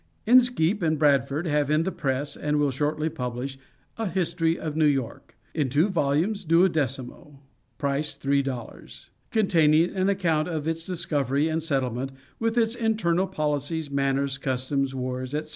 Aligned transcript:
INSKEEP 0.25 0.81
and 0.81 0.97
BRADFORD 0.97 1.45
have 1.45 1.69
in 1.69 1.83
the 1.83 1.91
press, 1.91 2.35
and 2.35 2.57
will 2.57 2.71
shortly 2.71 3.07
publish, 3.07 3.59
A 3.99 4.07
History 4.07 4.57
of 4.57 4.75
New 4.75 4.87
York, 4.87 5.37
In 5.53 5.69
two 5.69 5.89
volumes, 5.89 6.43
duodecimo. 6.43 7.37
Price 7.77 8.15
three 8.17 8.41
dollars. 8.41 9.11
Containing 9.29 9.93
an 9.95 10.09
account 10.09 10.47
of 10.47 10.67
its 10.67 10.87
discovery 10.87 11.49
and 11.49 11.61
settlement, 11.61 12.13
with 12.39 12.57
its 12.57 12.73
internal 12.73 13.27
policies, 13.27 13.91
manners, 13.91 14.39
customs, 14.39 14.95
wars, 14.95 15.33
&c. 15.39 15.49